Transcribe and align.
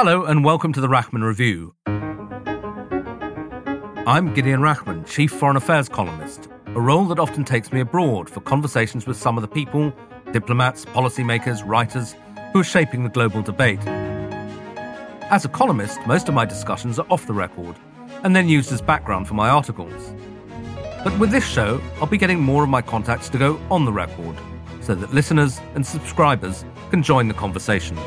Hello, 0.00 0.24
and 0.26 0.44
welcome 0.44 0.72
to 0.74 0.80
the 0.80 0.86
Rachman 0.86 1.24
Review. 1.26 1.74
I'm 4.06 4.32
Gideon 4.32 4.60
Rachman, 4.60 5.04
Chief 5.08 5.28
Foreign 5.28 5.56
Affairs 5.56 5.88
columnist, 5.88 6.48
a 6.66 6.80
role 6.80 7.06
that 7.06 7.18
often 7.18 7.42
takes 7.44 7.72
me 7.72 7.80
abroad 7.80 8.30
for 8.30 8.38
conversations 8.38 9.08
with 9.08 9.16
some 9.16 9.36
of 9.36 9.42
the 9.42 9.48
people, 9.48 9.92
diplomats, 10.30 10.84
policymakers, 10.84 11.66
writers 11.66 12.14
who 12.52 12.60
are 12.60 12.64
shaping 12.64 13.02
the 13.02 13.08
global 13.08 13.42
debate. 13.42 13.84
As 15.32 15.44
a 15.44 15.48
columnist, 15.48 15.98
most 16.06 16.28
of 16.28 16.34
my 16.34 16.44
discussions 16.44 17.00
are 17.00 17.06
off 17.10 17.26
the 17.26 17.34
record 17.34 17.74
and 18.22 18.36
then 18.36 18.48
used 18.48 18.70
as 18.70 18.80
background 18.80 19.26
for 19.26 19.34
my 19.34 19.48
articles. 19.48 20.14
But 21.02 21.18
with 21.18 21.32
this 21.32 21.44
show, 21.44 21.80
I'll 22.00 22.06
be 22.06 22.18
getting 22.18 22.38
more 22.40 22.62
of 22.62 22.68
my 22.68 22.82
contacts 22.82 23.28
to 23.30 23.38
go 23.38 23.60
on 23.68 23.84
the 23.84 23.92
record 23.92 24.36
so 24.80 24.94
that 24.94 25.12
listeners 25.12 25.58
and 25.74 25.84
subscribers 25.84 26.64
can 26.90 27.02
join 27.02 27.26
the 27.26 27.34
conversation. 27.34 27.98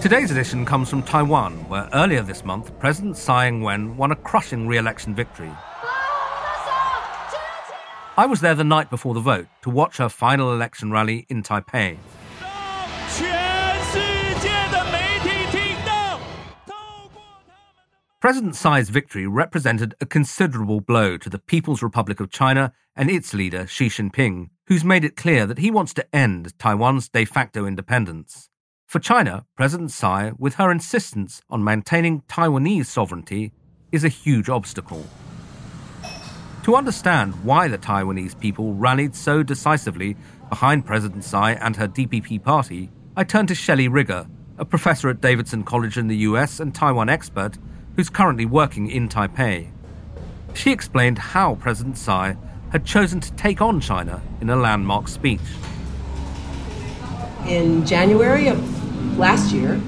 Today's 0.00 0.30
edition 0.30 0.64
comes 0.64 0.88
from 0.88 1.02
Taiwan, 1.02 1.68
where 1.68 1.86
earlier 1.92 2.22
this 2.22 2.42
month 2.42 2.76
President 2.78 3.18
Tsai 3.18 3.48
Ing 3.48 3.60
wen 3.60 3.98
won 3.98 4.12
a 4.12 4.16
crushing 4.16 4.66
re 4.66 4.78
election 4.78 5.14
victory. 5.14 5.52
I 8.16 8.26
was 8.26 8.40
there 8.40 8.54
the 8.54 8.64
night 8.64 8.88
before 8.88 9.12
the 9.12 9.20
vote 9.20 9.46
to 9.60 9.68
watch 9.68 9.98
her 9.98 10.08
final 10.08 10.54
election 10.54 10.90
rally 10.90 11.26
in 11.28 11.42
Taipei. 11.42 11.98
President 18.20 18.54
Tsai's 18.54 18.88
victory 18.88 19.26
represented 19.26 19.94
a 20.00 20.06
considerable 20.06 20.80
blow 20.80 21.18
to 21.18 21.28
the 21.28 21.38
People's 21.38 21.82
Republic 21.82 22.20
of 22.20 22.30
China 22.30 22.72
and 22.96 23.10
its 23.10 23.34
leader, 23.34 23.66
Xi 23.66 23.88
Jinping, 23.88 24.48
who's 24.66 24.84
made 24.84 25.04
it 25.04 25.16
clear 25.16 25.46
that 25.46 25.58
he 25.58 25.70
wants 25.70 25.92
to 25.94 26.16
end 26.16 26.58
Taiwan's 26.58 27.10
de 27.10 27.26
facto 27.26 27.66
independence. 27.66 28.49
For 28.90 28.98
China, 28.98 29.46
President 29.54 29.92
Tsai, 29.92 30.32
with 30.36 30.56
her 30.56 30.72
insistence 30.72 31.42
on 31.48 31.62
maintaining 31.62 32.22
Taiwanese 32.22 32.86
sovereignty, 32.86 33.52
is 33.92 34.02
a 34.02 34.08
huge 34.08 34.48
obstacle. 34.48 35.06
To 36.64 36.74
understand 36.74 37.44
why 37.44 37.68
the 37.68 37.78
Taiwanese 37.78 38.36
people 38.40 38.74
rallied 38.74 39.14
so 39.14 39.44
decisively 39.44 40.16
behind 40.48 40.86
President 40.86 41.22
Tsai 41.22 41.52
and 41.52 41.76
her 41.76 41.86
DPP 41.86 42.42
party, 42.42 42.90
I 43.16 43.22
turn 43.22 43.46
to 43.46 43.54
Shelley 43.54 43.86
Rigger, 43.86 44.26
a 44.58 44.64
professor 44.64 45.08
at 45.08 45.20
Davidson 45.20 45.62
College 45.62 45.96
in 45.96 46.08
the 46.08 46.26
US 46.26 46.58
and 46.58 46.74
Taiwan 46.74 47.08
expert 47.08 47.58
who's 47.94 48.10
currently 48.10 48.44
working 48.44 48.90
in 48.90 49.08
Taipei. 49.08 49.70
She 50.54 50.72
explained 50.72 51.20
how 51.20 51.54
President 51.54 51.96
Tsai 51.96 52.36
had 52.70 52.84
chosen 52.84 53.20
to 53.20 53.32
take 53.34 53.62
on 53.62 53.80
China 53.80 54.20
in 54.40 54.50
a 54.50 54.56
landmark 54.56 55.06
speech. 55.06 55.38
In 57.46 57.86
January 57.86 58.48
of 58.48 58.79
last 59.20 59.52
year, 59.52 59.78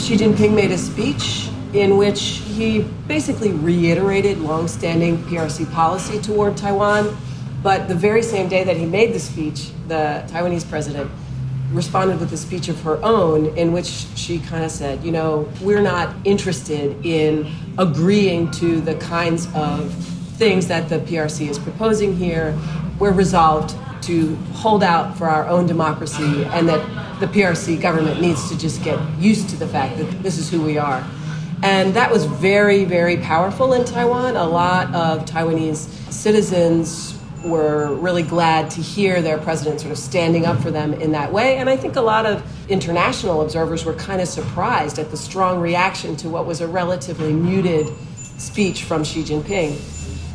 Xi 0.00 0.16
Jinping 0.16 0.52
made 0.52 0.72
a 0.72 0.76
speech 0.76 1.48
in 1.72 1.96
which 1.96 2.42
he 2.56 2.80
basically 3.06 3.52
reiterated 3.52 4.38
longstanding 4.38 5.18
PRC 5.18 5.70
policy 5.72 6.20
toward 6.20 6.56
Taiwan. 6.56 7.16
But 7.62 7.86
the 7.86 7.94
very 7.94 8.22
same 8.22 8.48
day 8.48 8.64
that 8.64 8.76
he 8.76 8.84
made 8.84 9.14
the 9.14 9.20
speech, 9.20 9.70
the 9.86 10.24
Taiwanese 10.26 10.68
president 10.68 11.08
responded 11.70 12.18
with 12.18 12.32
a 12.32 12.36
speech 12.36 12.68
of 12.68 12.80
her 12.82 12.98
own 13.04 13.56
in 13.56 13.72
which 13.72 13.86
she 14.16 14.40
kind 14.40 14.64
of 14.64 14.72
said, 14.72 15.04
you 15.04 15.12
know, 15.12 15.48
we're 15.60 15.80
not 15.80 16.12
interested 16.24 17.06
in 17.06 17.48
agreeing 17.78 18.50
to 18.52 18.80
the 18.80 18.96
kinds 18.96 19.46
of 19.54 19.94
things 20.36 20.66
that 20.66 20.88
the 20.88 20.98
PRC 20.98 21.48
is 21.48 21.60
proposing 21.60 22.16
here. 22.16 22.58
We're 22.98 23.12
resolved 23.12 23.76
to 24.06 24.36
hold 24.52 24.82
out 24.82 25.16
for 25.16 25.28
our 25.28 25.46
own 25.46 25.66
democracy 25.66 26.44
and 26.44 26.68
that 26.68 27.20
the 27.20 27.26
PRC 27.26 27.80
government 27.80 28.20
needs 28.20 28.48
to 28.48 28.58
just 28.58 28.82
get 28.82 28.98
used 29.18 29.48
to 29.50 29.56
the 29.56 29.66
fact 29.66 29.98
that 29.98 30.22
this 30.22 30.38
is 30.38 30.50
who 30.50 30.62
we 30.62 30.78
are. 30.78 31.04
And 31.62 31.94
that 31.94 32.10
was 32.10 32.26
very, 32.26 32.84
very 32.84 33.16
powerful 33.16 33.72
in 33.72 33.84
Taiwan. 33.84 34.36
A 34.36 34.46
lot 34.46 34.94
of 34.94 35.24
Taiwanese 35.24 35.88
citizens 36.12 37.18
were 37.44 37.94
really 37.94 38.22
glad 38.22 38.70
to 38.72 38.80
hear 38.80 39.22
their 39.22 39.38
president 39.38 39.80
sort 39.80 39.92
of 39.92 39.98
standing 39.98 40.44
up 40.46 40.60
for 40.60 40.70
them 40.70 40.92
in 40.94 41.12
that 41.12 41.32
way. 41.32 41.56
And 41.56 41.70
I 41.70 41.76
think 41.76 41.96
a 41.96 42.00
lot 42.00 42.26
of 42.26 42.44
international 42.68 43.42
observers 43.42 43.84
were 43.84 43.94
kind 43.94 44.20
of 44.20 44.28
surprised 44.28 44.98
at 44.98 45.10
the 45.10 45.16
strong 45.16 45.60
reaction 45.60 46.16
to 46.16 46.28
what 46.28 46.46
was 46.46 46.60
a 46.60 46.68
relatively 46.68 47.32
muted 47.32 47.88
speech 48.16 48.84
from 48.84 49.04
Xi 49.04 49.22
Jinping. 49.22 49.80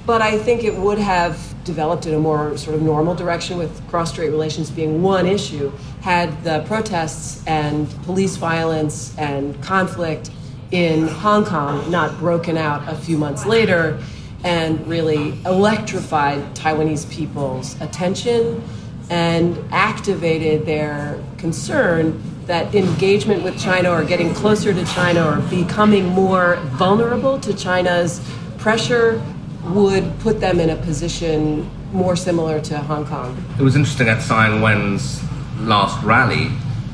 But 0.06 0.22
I 0.22 0.38
think 0.38 0.64
it 0.64 0.76
would 0.76 0.98
have 0.98 1.51
developed 1.64 2.06
in 2.06 2.14
a 2.14 2.20
more 2.20 2.58
sort 2.58 2.76
of 2.76 2.82
normal 2.82 3.16
direction 3.16 3.58
with 3.58 3.88
cross-strait 3.90 4.30
relations 4.30 4.70
being 4.72 5.02
one 5.02 5.26
issue 5.26 5.72
had 6.02 6.44
the 6.44 6.64
protests 6.68 7.46
and 7.46 7.90
police 8.04 8.36
violence 8.36 9.18
and 9.18 9.62
conflict 9.62 10.32
in 10.72 11.08
Hong 11.08 11.46
Kong 11.46 11.90
not 11.92 12.18
broken 12.18 12.58
out 12.58 12.88
a 12.88 12.96
few 12.96 13.18
months 13.18 13.46
later 13.46 14.02
and 14.44 14.86
really 14.88 15.40
electrified 15.46 16.40
Taiwanese 16.56 17.10
people's 17.12 17.80
attention 17.82 18.64
and 19.10 19.58
activated 19.72 20.66
their 20.66 21.22
concern 21.38 22.22
that 22.46 22.74
engagement 22.74 23.44
with 23.44 23.60
China 23.60 23.92
or 23.92 24.04
getting 24.04 24.34
closer 24.34 24.74
to 24.74 24.86
China 24.86 25.26
or 25.26 25.42
becoming 25.50 26.08
more 26.08 26.56
vulnerable 26.72 27.40
to 27.40 27.54
China's 27.54 28.22
pressure 28.58 29.22
would 29.66 30.20
put 30.20 30.40
them 30.40 30.60
in 30.60 30.70
a 30.70 30.76
position 30.76 31.70
more 31.94 32.16
similar 32.16 32.60
to 32.62 32.78
Hong 32.78 33.06
Kong. 33.06 33.38
It 33.60 33.64
was 33.64 33.76
interesting 33.76 34.08
at 34.08 34.22
Tsai 34.22 34.54
Ing-wen's 34.54 35.22
last 35.60 36.04
rally 36.04 36.50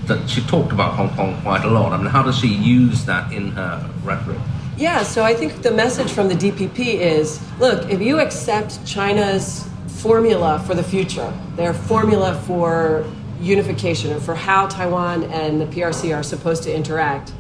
that 0.06 0.30
she 0.30 0.42
talked 0.42 0.72
about 0.72 0.94
Hong 0.94 1.10
Kong 1.16 1.40
quite 1.42 1.64
a 1.64 1.70
lot. 1.70 1.94
I 1.94 1.98
mean, 1.98 2.08
how 2.08 2.24
does 2.24 2.38
she 2.40 2.48
use 2.48 3.06
that 3.06 3.32
in 3.32 3.52
her 3.52 3.90
rhetoric? 4.04 4.40
Yeah, 4.78 5.04
so 5.04 5.24
I 5.24 5.34
think 5.34 5.62
the 5.62 5.72
message 5.72 6.12
from 6.12 6.28
the 6.28 6.36
DPP 6.36 6.80
is 6.80 7.42
look, 7.60 7.90
if 7.90 8.02
you 8.02 8.20
accept 8.20 8.86
China's 8.86 9.68
formula 9.88 10.64
for 10.66 10.76
the 10.76 10.84
future, 10.84 11.34
their 11.56 11.74
formula 11.74 12.40
for 12.46 13.06
unification 13.42 14.14
or 14.14 14.20
for 14.20 14.36
how 14.36 14.68
Taiwan 14.68 15.24
and 15.26 15.60
the 15.60 15.66
PRC 15.66 16.16
are 16.16 16.24
supposed 16.24 16.64
to 16.64 16.74
interact, 16.74 17.34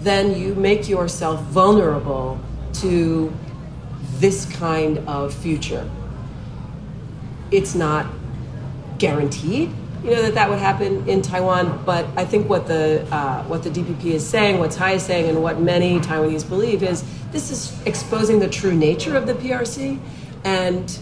then 0.00 0.38
you 0.38 0.54
make 0.54 0.88
yourself 0.88 1.40
vulnerable 1.42 2.40
to 2.74 3.32
this 4.18 4.46
kind 4.46 4.98
of 5.08 5.34
future. 5.34 5.88
It's 7.50 7.74
not 7.74 8.06
guaranteed, 8.98 9.70
you 10.02 10.10
know, 10.10 10.22
that 10.22 10.34
that 10.34 10.50
would 10.50 10.58
happen 10.58 11.08
in 11.08 11.22
Taiwan. 11.22 11.82
But 11.84 12.06
I 12.16 12.24
think 12.24 12.48
what 12.48 12.66
the 12.66 13.06
uh, 13.12 13.44
what 13.44 13.62
the 13.62 13.70
DPP 13.70 14.06
is 14.06 14.26
saying, 14.26 14.58
what 14.58 14.72
Tsai 14.72 14.92
is 14.92 15.02
saying, 15.02 15.28
and 15.28 15.42
what 15.42 15.60
many 15.60 16.00
Taiwanese 16.00 16.48
believe 16.48 16.82
is 16.82 17.04
this 17.30 17.50
is 17.50 17.80
exposing 17.86 18.38
the 18.38 18.48
true 18.48 18.74
nature 18.74 19.16
of 19.16 19.26
the 19.26 19.34
PRC, 19.34 19.98
and 20.44 20.98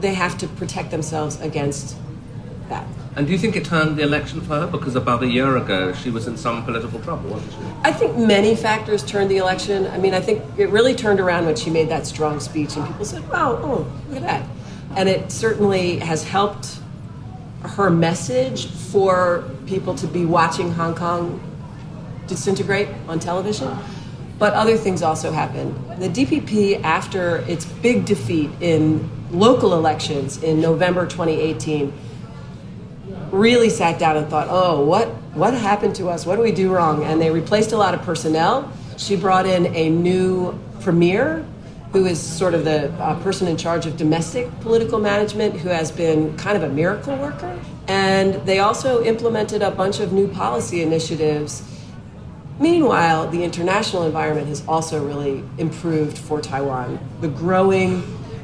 they 0.00 0.14
have 0.14 0.36
to 0.38 0.48
protect 0.48 0.90
themselves 0.90 1.40
against 1.40 1.96
that. 2.68 2.86
And 3.16 3.26
do 3.26 3.32
you 3.32 3.38
think 3.38 3.56
it 3.56 3.64
turned 3.64 3.96
the 3.96 4.02
election 4.02 4.42
for 4.42 4.60
her? 4.60 4.66
Because 4.66 4.94
about 4.94 5.22
a 5.22 5.26
year 5.26 5.56
ago, 5.56 5.94
she 5.94 6.10
was 6.10 6.26
in 6.26 6.36
some 6.36 6.62
political 6.66 7.00
trouble, 7.00 7.30
wasn't 7.30 7.50
she? 7.52 7.58
I 7.82 7.90
think 7.90 8.18
many 8.18 8.54
factors 8.54 9.02
turned 9.02 9.30
the 9.30 9.38
election. 9.38 9.86
I 9.86 9.96
mean, 9.96 10.12
I 10.12 10.20
think 10.20 10.42
it 10.58 10.68
really 10.68 10.94
turned 10.94 11.18
around 11.18 11.46
when 11.46 11.56
she 11.56 11.70
made 11.70 11.88
that 11.88 12.06
strong 12.06 12.40
speech, 12.40 12.76
and 12.76 12.86
people 12.86 13.06
said, 13.06 13.26
wow, 13.30 13.58
oh, 13.62 13.90
look 14.10 14.18
at 14.18 14.22
that. 14.22 14.48
And 14.96 15.08
it 15.08 15.32
certainly 15.32 15.98
has 16.00 16.24
helped 16.24 16.78
her 17.62 17.88
message 17.88 18.66
for 18.70 19.44
people 19.66 19.94
to 19.94 20.06
be 20.06 20.26
watching 20.26 20.72
Hong 20.72 20.94
Kong 20.94 21.40
disintegrate 22.26 22.88
on 23.08 23.18
television. 23.18 23.78
But 24.38 24.52
other 24.52 24.76
things 24.76 25.00
also 25.00 25.32
happened. 25.32 25.74
The 25.98 26.10
DPP, 26.10 26.82
after 26.82 27.38
its 27.48 27.64
big 27.64 28.04
defeat 28.04 28.50
in 28.60 29.08
local 29.30 29.72
elections 29.72 30.42
in 30.42 30.60
November 30.60 31.06
2018, 31.06 31.92
really 33.32 33.70
sat 33.70 33.98
down 33.98 34.16
and 34.16 34.28
thought, 34.28 34.48
oh, 34.50 34.84
what, 34.84 35.08
what 35.34 35.54
happened 35.54 35.94
to 35.96 36.08
us? 36.08 36.26
What 36.26 36.36
do 36.36 36.42
we 36.42 36.52
do 36.52 36.72
wrong? 36.72 37.04
And 37.04 37.20
they 37.20 37.30
replaced 37.30 37.72
a 37.72 37.76
lot 37.76 37.94
of 37.94 38.02
personnel. 38.02 38.70
She 38.96 39.16
brought 39.16 39.46
in 39.46 39.74
a 39.74 39.90
new 39.90 40.58
premier 40.80 41.44
who 41.92 42.06
is 42.06 42.20
sort 42.20 42.54
of 42.54 42.64
the 42.64 42.92
uh, 42.94 43.18
person 43.22 43.48
in 43.48 43.56
charge 43.56 43.86
of 43.86 43.96
domestic 43.96 44.50
political 44.60 44.98
management, 44.98 45.56
who 45.56 45.68
has 45.68 45.90
been 45.90 46.36
kind 46.36 46.56
of 46.56 46.62
a 46.62 46.68
miracle 46.68 47.16
worker. 47.16 47.58
And 47.88 48.34
they 48.46 48.58
also 48.58 49.02
implemented 49.04 49.62
a 49.62 49.70
bunch 49.70 50.00
of 50.00 50.12
new 50.12 50.28
policy 50.28 50.82
initiatives. 50.82 51.62
Meanwhile, 52.58 53.30
the 53.30 53.44
international 53.44 54.04
environment 54.04 54.48
has 54.48 54.66
also 54.66 55.04
really 55.04 55.44
improved 55.58 56.18
for 56.18 56.40
Taiwan. 56.40 56.98
The 57.20 57.28
growing 57.28 58.02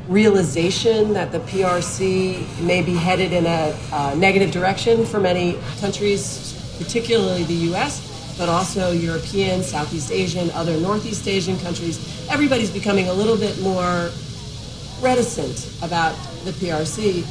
realization 0.08 1.12
that 1.12 1.32
the 1.32 1.38
PRC 1.40 2.60
may 2.62 2.82
be 2.82 2.94
headed 2.94 3.32
in 3.32 3.46
a 3.46 3.78
uh, 3.92 4.14
negative 4.16 4.50
direction 4.50 5.04
for 5.04 5.20
many 5.20 5.58
countries, 5.80 6.76
particularly 6.78 7.44
the 7.44 7.72
US, 7.72 8.36
but 8.38 8.48
also 8.48 8.92
European, 8.92 9.62
Southeast 9.62 10.10
Asian, 10.10 10.50
other 10.52 10.76
Northeast 10.78 11.28
Asian 11.28 11.58
countries. 11.58 12.26
Everybody's 12.30 12.70
becoming 12.70 13.08
a 13.08 13.12
little 13.12 13.36
bit 13.36 13.60
more 13.60 14.10
reticent 15.00 15.72
about 15.82 16.14
the 16.44 16.52
PRC. 16.52 17.22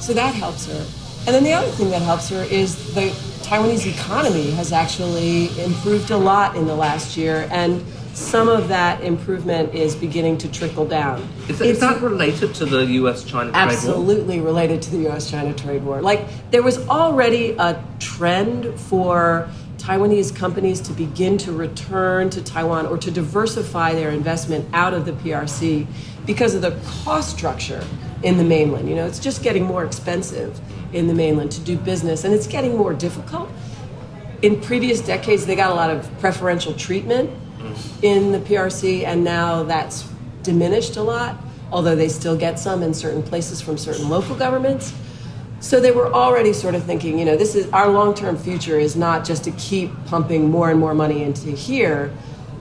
So 0.00 0.12
that 0.12 0.34
helps 0.34 0.66
her. 0.66 0.86
And 1.26 1.34
then 1.34 1.44
the 1.44 1.52
other 1.52 1.68
thing 1.68 1.90
that 1.90 2.02
helps 2.02 2.28
her 2.30 2.42
is 2.42 2.94
the 2.94 3.10
Taiwanese 3.46 3.92
economy 3.92 4.50
has 4.52 4.72
actually 4.72 5.46
improved 5.62 6.10
a 6.10 6.16
lot 6.16 6.56
in 6.56 6.66
the 6.66 6.74
last 6.74 7.16
year. 7.16 7.48
And 7.50 7.84
some 8.14 8.48
of 8.48 8.68
that 8.68 9.02
improvement 9.02 9.74
is 9.74 9.96
beginning 9.96 10.38
to 10.38 10.50
trickle 10.50 10.86
down. 10.86 11.26
Is 11.48 11.58
that, 11.58 11.66
is 11.66 11.80
that 11.80 12.00
related 12.02 12.54
to 12.56 12.66
the 12.66 12.84
U.S. 12.84 13.24
China 13.24 13.50
trade 13.50 13.62
war? 13.62 13.68
Absolutely 13.68 14.40
related 14.40 14.82
to 14.82 14.90
the 14.90 14.98
U.S. 14.98 15.30
China 15.30 15.54
trade 15.54 15.82
war. 15.82 16.02
Like, 16.02 16.26
there 16.50 16.62
was 16.62 16.86
already 16.88 17.52
a 17.52 17.82
trend 17.98 18.78
for 18.78 19.48
Taiwanese 19.78 20.34
companies 20.34 20.80
to 20.82 20.92
begin 20.92 21.38
to 21.38 21.52
return 21.52 22.30
to 22.30 22.42
Taiwan 22.42 22.86
or 22.86 22.98
to 22.98 23.10
diversify 23.10 23.94
their 23.94 24.10
investment 24.10 24.68
out 24.72 24.94
of 24.94 25.06
the 25.06 25.12
PRC 25.12 25.86
because 26.26 26.54
of 26.54 26.62
the 26.62 26.78
cost 27.02 27.36
structure 27.36 27.84
in 28.22 28.36
the 28.36 28.44
mainland. 28.44 28.88
You 28.88 28.94
know, 28.94 29.06
it's 29.06 29.18
just 29.18 29.42
getting 29.42 29.64
more 29.64 29.84
expensive 29.84 30.60
in 30.92 31.06
the 31.06 31.14
mainland 31.14 31.50
to 31.52 31.60
do 31.62 31.76
business, 31.78 32.24
and 32.24 32.34
it's 32.34 32.46
getting 32.46 32.76
more 32.76 32.92
difficult. 32.92 33.50
In 34.42 34.60
previous 34.60 35.00
decades, 35.00 35.46
they 35.46 35.56
got 35.56 35.70
a 35.70 35.74
lot 35.74 35.90
of 35.90 36.08
preferential 36.20 36.74
treatment 36.74 37.30
in 38.02 38.32
the 38.32 38.38
PRC, 38.38 39.04
and 39.04 39.24
now 39.24 39.62
that's 39.62 40.08
diminished 40.42 40.96
a 40.96 41.02
lot, 41.02 41.36
although 41.70 41.96
they 41.96 42.08
still 42.08 42.36
get 42.36 42.58
some 42.58 42.82
in 42.82 42.94
certain 42.94 43.22
places 43.22 43.60
from 43.60 43.78
certain 43.78 44.08
local 44.08 44.36
governments. 44.36 44.94
So 45.60 45.78
they 45.78 45.92
were 45.92 46.12
already 46.12 46.52
sort 46.52 46.74
of 46.74 46.82
thinking, 46.84 47.18
you 47.18 47.24
know, 47.24 47.36
this 47.36 47.54
is 47.54 47.70
our 47.72 47.88
long 47.88 48.14
term 48.14 48.36
future 48.36 48.78
is 48.78 48.96
not 48.96 49.24
just 49.24 49.44
to 49.44 49.52
keep 49.52 49.90
pumping 50.06 50.50
more 50.50 50.70
and 50.70 50.80
more 50.80 50.94
money 50.94 51.22
into 51.22 51.50
here. 51.50 52.12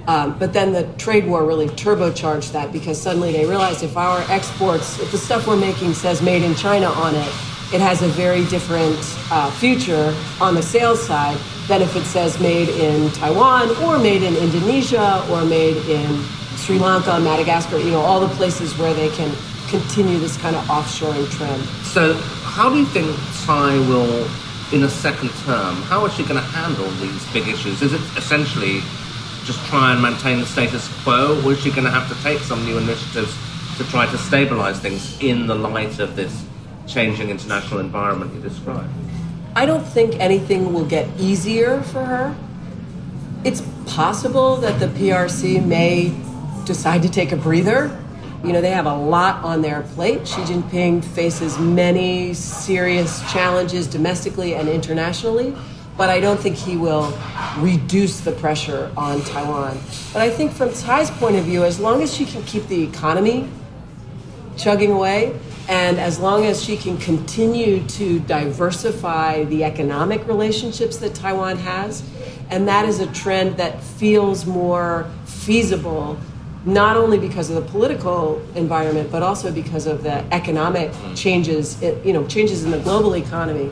Um, 0.07 0.37
but 0.37 0.53
then 0.53 0.71
the 0.73 0.83
trade 0.97 1.25
war 1.25 1.45
really 1.45 1.67
turbocharged 1.67 2.51
that 2.53 2.71
because 2.71 2.99
suddenly 2.99 3.31
they 3.31 3.45
realized 3.45 3.83
if 3.83 3.97
our 3.97 4.19
exports, 4.31 4.99
if 4.99 5.11
the 5.11 5.17
stuff 5.17 5.47
we're 5.47 5.57
making 5.57 5.93
says 5.93 6.21
made 6.21 6.43
in 6.43 6.55
China 6.55 6.87
on 6.87 7.15
it, 7.15 7.33
it 7.73 7.79
has 7.79 8.01
a 8.01 8.07
very 8.09 8.43
different 8.45 8.99
uh, 9.31 9.49
future 9.51 10.13
on 10.41 10.55
the 10.55 10.61
sales 10.61 11.01
side 11.01 11.37
than 11.67 11.81
if 11.81 11.95
it 11.95 12.03
says 12.03 12.39
made 12.39 12.67
in 12.67 13.09
Taiwan 13.11 13.69
or 13.83 13.97
made 13.97 14.23
in 14.23 14.35
Indonesia 14.35 15.25
or 15.31 15.45
made 15.45 15.77
in 15.87 16.21
Sri 16.57 16.77
Lanka, 16.77 17.17
Madagascar, 17.19 17.77
you 17.77 17.91
know, 17.91 18.01
all 18.01 18.19
the 18.19 18.33
places 18.35 18.77
where 18.77 18.93
they 18.93 19.09
can 19.09 19.33
continue 19.69 20.19
this 20.19 20.35
kind 20.37 20.55
of 20.55 20.63
offshoring 20.65 21.29
trend. 21.31 21.63
So 21.83 22.13
how 22.43 22.69
do 22.69 22.77
you 22.77 22.85
think 22.85 23.07
Tsai 23.31 23.77
will, 23.87 24.27
in 24.73 24.83
a 24.83 24.89
second 24.89 25.29
term, 25.45 25.75
how 25.83 26.05
is 26.05 26.13
she 26.13 26.23
going 26.23 26.35
to 26.35 26.41
handle 26.41 26.89
these 26.99 27.25
big 27.31 27.47
issues? 27.47 27.81
Is 27.81 27.93
it 27.93 28.01
essentially 28.17 28.81
just 29.45 29.65
try 29.67 29.93
and 29.93 30.01
maintain 30.01 30.39
the 30.39 30.45
status 30.45 30.89
quo, 31.03 31.41
or 31.45 31.53
is 31.53 31.61
she 31.61 31.69
going 31.71 31.85
to 31.85 31.89
have 31.89 32.09
to 32.09 32.21
take 32.21 32.39
some 32.39 32.65
new 32.65 32.77
initiatives 32.77 33.33
to 33.77 33.85
try 33.85 34.05
to 34.11 34.17
stabilize 34.17 34.79
things 34.79 35.17
in 35.21 35.47
the 35.47 35.55
light 35.55 35.99
of 35.99 36.17
this 36.17 36.45
changing 36.87 37.29
international 37.29 37.79
environment 37.79 38.33
you 38.33 38.41
described? 38.41 38.89
I 39.55 39.65
don't 39.65 39.85
think 39.85 40.19
anything 40.19 40.73
will 40.73 40.85
get 40.85 41.07
easier 41.19 41.81
for 41.81 42.05
her. 42.05 42.35
It's 43.43 43.61
possible 43.85 44.55
that 44.57 44.79
the 44.79 44.87
PRC 44.87 45.65
may 45.65 46.13
decide 46.65 47.01
to 47.01 47.09
take 47.09 47.31
a 47.31 47.35
breather 47.35 47.97
you 48.43 48.53
know, 48.53 48.61
they 48.61 48.71
have 48.71 48.87
a 48.87 48.95
lot 48.95 49.43
on 49.43 49.61
their 49.61 49.81
plate. 49.93 50.27
Xi 50.27 50.41
Jinping 50.41 51.03
faces 51.03 51.59
many 51.59 52.33
serious 52.33 53.21
challenges 53.31 53.85
domestically 53.85 54.55
and 54.55 54.67
internationally, 54.67 55.55
but 55.95 56.09
I 56.09 56.19
don't 56.19 56.39
think 56.39 56.55
he 56.55 56.75
will 56.75 57.15
reduce 57.59 58.21
the 58.21 58.31
pressure 58.31 58.91
on 58.97 59.21
Taiwan. 59.21 59.77
But 60.11 60.23
I 60.23 60.31
think 60.31 60.53
from 60.53 60.69
Tsai's 60.69 61.11
point 61.11 61.35
of 61.35 61.45
view, 61.45 61.63
as 61.63 61.79
long 61.79 62.01
as 62.01 62.11
she 62.15 62.25
can 62.25 62.41
keep 62.43 62.67
the 62.67 62.81
economy 62.81 63.47
chugging 64.61 64.91
away, 64.91 65.37
and 65.67 65.99
as 65.99 66.19
long 66.19 66.45
as 66.45 66.63
she 66.63 66.77
can 66.77 66.97
continue 66.97 67.85
to 67.87 68.19
diversify 68.21 69.43
the 69.45 69.63
economic 69.63 70.27
relationships 70.27 70.97
that 70.97 71.15
Taiwan 71.15 71.57
has, 71.57 72.03
and 72.49 72.67
that 72.67 72.85
is 72.85 72.99
a 72.99 73.07
trend 73.07 73.57
that 73.57 73.81
feels 73.81 74.45
more 74.45 75.09
feasible 75.25 76.17
not 76.63 76.95
only 76.95 77.17
because 77.17 77.49
of 77.49 77.55
the 77.55 77.71
political 77.71 78.39
environment, 78.53 79.11
but 79.11 79.23
also 79.23 79.51
because 79.51 79.87
of 79.87 80.03
the 80.03 80.23
economic 80.31 80.91
mm. 80.91 81.17
changes, 81.17 81.81
you 82.05 82.13
know, 82.13 82.25
changes 82.27 82.63
in 82.63 82.69
the 82.69 82.79
global 82.79 83.15
economy. 83.15 83.71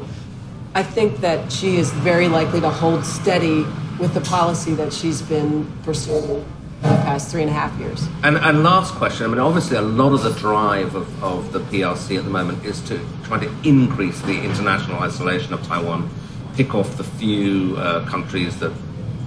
I 0.73 0.81
think 0.81 1.17
that 1.17 1.51
she 1.51 1.77
is 1.77 1.91
very 1.91 2.27
likely 2.27 2.61
to 2.61 2.69
hold 2.69 3.05
steady 3.05 3.63
with 3.99 4.13
the 4.13 4.21
policy 4.21 4.73
that 4.73 4.91
she's 4.91 5.21
been 5.21 5.71
pursuing 5.83 6.43
past 6.81 7.31
three 7.31 7.41
and 7.41 7.49
a 7.49 7.53
half 7.53 7.77
years. 7.79 8.07
And, 8.23 8.37
and 8.37 8.63
last 8.63 8.93
question, 8.95 9.25
I 9.25 9.29
mean, 9.29 9.39
obviously 9.39 9.77
a 9.77 9.81
lot 9.81 10.13
of 10.13 10.23
the 10.23 10.31
drive 10.39 10.95
of, 10.95 11.23
of 11.23 11.51
the 11.51 11.59
PRC 11.59 12.17
at 12.17 12.23
the 12.23 12.29
moment 12.29 12.65
is 12.65 12.81
to 12.81 12.99
try 13.23 13.39
to 13.39 13.53
increase 13.63 14.21
the 14.21 14.41
international 14.41 14.99
isolation 14.99 15.53
of 15.53 15.63
Taiwan, 15.63 16.09
pick 16.55 16.73
off 16.75 16.97
the 16.97 17.03
few 17.03 17.75
uh, 17.77 18.05
countries 18.05 18.59
that 18.59 18.71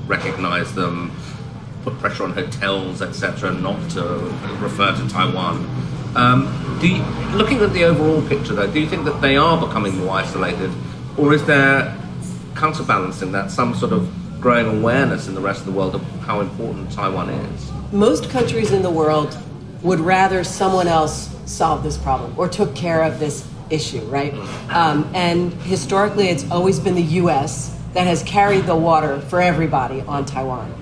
recognize 0.06 0.74
them, 0.74 1.12
put 1.82 1.98
pressure 1.98 2.24
on 2.24 2.32
hotels, 2.32 3.02
etc., 3.02 3.52
not 3.52 3.90
to 3.90 4.02
refer 4.60 4.94
to 4.96 5.08
Taiwan. 5.08 5.68
Um, 6.14 6.78
do 6.80 6.88
you, 6.88 7.02
looking 7.36 7.60
at 7.60 7.72
the 7.72 7.84
overall 7.84 8.26
picture, 8.28 8.54
though, 8.54 8.70
do 8.70 8.80
you 8.80 8.86
think 8.86 9.04
that 9.04 9.20
they 9.20 9.36
are 9.36 9.64
becoming 9.64 9.96
more 9.98 10.16
isolated, 10.16 10.70
or 11.16 11.32
is 11.32 11.44
there 11.46 11.96
counterbalancing 12.54 13.32
that 13.32 13.50
some 13.50 13.74
sort 13.74 13.92
of 13.92 14.21
growing 14.42 14.80
awareness 14.80 15.28
in 15.28 15.34
the 15.34 15.40
rest 15.40 15.60
of 15.60 15.66
the 15.66 15.72
world 15.72 15.94
of 15.94 16.02
how 16.20 16.40
important 16.40 16.90
Taiwan 16.90 17.30
is? 17.30 17.72
Most 17.92 18.28
countries 18.28 18.72
in 18.72 18.82
the 18.82 18.90
world 18.90 19.38
would 19.82 20.00
rather 20.00 20.42
someone 20.42 20.88
else 20.88 21.30
solve 21.46 21.84
this 21.84 21.96
problem 21.96 22.34
or 22.36 22.48
took 22.48 22.74
care 22.74 23.04
of 23.04 23.20
this 23.20 23.48
issue, 23.70 24.00
right? 24.06 24.34
Um, 24.70 25.08
and 25.14 25.52
historically, 25.62 26.28
it's 26.28 26.48
always 26.50 26.80
been 26.80 26.96
the 26.96 27.02
U.S. 27.22 27.78
that 27.94 28.06
has 28.06 28.24
carried 28.24 28.66
the 28.66 28.74
water 28.74 29.20
for 29.20 29.40
everybody 29.40 30.00
on 30.02 30.24
Taiwan. 30.24 30.74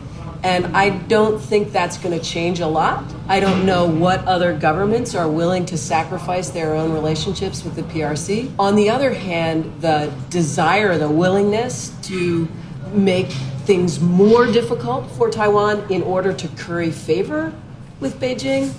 And 0.43 0.75
I 0.75 0.97
don't 0.97 1.39
think 1.39 1.71
that's 1.71 1.99
going 1.99 2.19
to 2.19 2.25
change 2.25 2.61
a 2.61 2.67
lot. 2.67 3.05
I 3.29 3.41
don't 3.41 3.67
know 3.67 3.87
what 3.87 4.25
other 4.25 4.57
governments 4.57 5.15
are 5.15 5.29
willing 5.29 5.67
to 5.67 5.77
sacrifice 5.77 6.49
their 6.49 6.75
own 6.75 6.93
relationships 6.93 7.63
with 7.63 7.77
the 7.77 7.83
PRC. 7.83 8.51
On 8.59 8.75
the 8.75 8.89
other 8.89 9.13
hand, 9.13 9.71
the 9.83 10.11
desire, 10.31 10.97
the 10.97 11.11
willingness 11.11 11.95
to 12.05 12.49
make 12.93 13.31
things 13.65 14.01
more 14.01 14.47
difficult 14.47 15.11
for 15.13 15.31
Taiwan 15.31 15.85
in 15.91 16.03
order 16.03 16.33
to 16.33 16.49
curry 16.49 16.91
favor 16.91 17.53
with 18.01 18.21
Beijing 18.21 18.73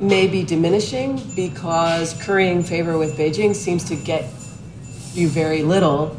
may 0.00 0.26
be 0.26 0.42
diminishing 0.44 1.20
because 1.36 2.14
currying 2.22 2.62
favor 2.62 2.98
with 2.98 3.16
Beijing 3.16 3.54
seems 3.54 3.84
to 3.84 3.96
get 3.96 4.24
you 5.14 5.28
very 5.28 5.62
little 5.62 6.16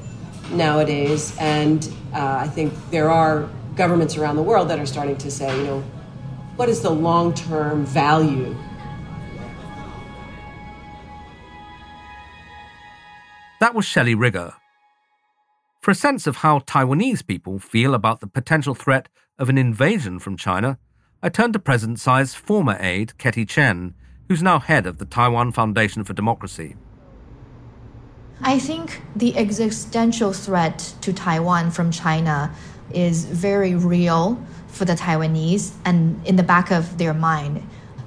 nowadays. 0.52 1.36
And 1.40 1.84
uh, 2.14 2.38
I 2.42 2.48
think 2.48 2.74
there 2.92 3.10
are 3.10 3.50
governments 3.76 4.18
around 4.18 4.36
the 4.36 4.44
world 4.44 4.70
that 4.70 4.80
are 4.80 4.86
starting 4.86 5.18
to 5.18 5.32
say, 5.32 5.56
you 5.58 5.64
know, 5.64 5.84
what 6.56 6.70
is 6.70 6.82
the 6.82 6.92
long 6.92 7.34
term 7.34 7.86
value? 7.86 8.56
That 13.60 13.74
was 13.74 13.86
Shelley 13.86 14.16
Rigger. 14.16 14.54
For 15.84 15.92
a 15.92 15.96
sense 15.96 16.28
of 16.28 16.38
how 16.38 16.60
Taiwanese 16.60 17.28
people 17.28 17.60
feel 17.60 17.94
about 17.94 18.22
the 18.22 18.28
potential 18.28 18.74
threat 18.74 19.10
of 19.38 19.50
an 19.50 19.58
invasion 19.58 20.18
from 20.18 20.38
China, 20.38 20.80
I 21.22 21.28
turned 21.28 21.52
to 21.52 21.60
President 21.60 22.00
Tsai's 22.00 22.34
former 22.34 22.78
aide, 22.80 23.18
Ketty 23.18 23.44
Chen, 23.44 23.94
who's 24.30 24.42
now 24.42 24.60
head 24.60 24.86
of 24.86 24.98
the 24.98 25.04
Taiwan 25.04 25.52
Foundation 25.52 26.06
for 26.06 26.14
Democracy. 26.14 26.78
I 28.40 28.60
think 28.60 29.02
the 29.14 29.36
existential 29.36 30.32
threat 30.32 30.96
to 31.02 31.12
Taiwan 31.12 31.70
from 31.70 31.92
China 31.92 32.56
is 32.94 33.26
very 33.26 33.76
real 33.76 34.42
for 34.68 34.86
the 34.86 34.94
Taiwanese 34.94 35.74
and 35.84 36.26
in 36.26 36.38
the 36.38 36.44
back 36.44 36.72
of 36.72 36.98
their 36.98 37.14
mind. 37.14 37.62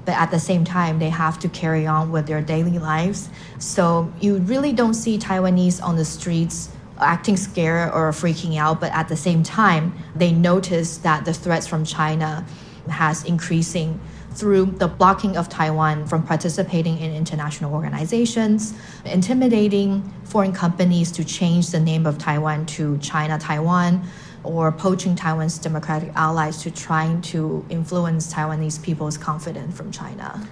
But 0.07 0.15
at 0.15 0.31
the 0.31 0.41
same 0.41 0.65
time, 0.65 0.99
they 0.99 1.11
have 1.11 1.39
to 1.41 1.49
carry 1.51 1.87
on 1.87 2.11
with 2.11 2.27
their 2.27 2.41
daily 2.41 2.79
lives. 2.79 3.29
So 3.59 4.11
you 4.19 4.39
really 4.39 4.73
don't 4.73 4.95
see 4.95 5.19
Taiwanese 5.19 5.83
on 5.83 5.97
the 5.97 6.07
streets 6.07 6.71
acting 6.99 7.37
scared 7.37 7.93
or 7.93 8.11
freaking 8.11 8.57
out, 8.57 8.81
but 8.81 8.93
at 8.93 9.09
the 9.09 9.17
same 9.17 9.43
time, 9.43 9.95
they 10.15 10.33
notice 10.33 10.99
that 10.99 11.25
the 11.25 11.33
threats 11.33 11.67
from 11.67 11.85
China 11.85 12.45
has 12.89 13.25
increasing 13.25 14.01
through 14.33 14.67
the 14.67 14.87
blocking 14.87 15.37
of 15.37 15.49
Taiwan 15.49 16.07
from 16.07 16.23
participating 16.23 16.99
in 16.99 17.15
international 17.15 17.73
organizations, 17.73 18.75
intimidating 19.05 20.03
foreign 20.25 20.53
companies 20.53 21.11
to 21.13 21.25
change 21.25 21.71
the 21.71 21.81
name 21.81 22.07
of 22.07 22.19
Taiwan 22.19 22.67
to 22.67 22.99
China 22.99 23.39
Taiwan, 23.39 24.07
or 24.45 24.71
poaching 24.71 25.17
Taiwan's 25.17 25.59
democratic 25.59 26.13
allies 26.15 26.63
to 26.63 26.71
trying 26.71 27.21
to 27.21 27.65
influence 27.69 28.33
Taiwanese 28.33 28.81
people's 28.83 29.19
confidence 29.19 29.77
from 29.77 29.91
China. 29.91 30.47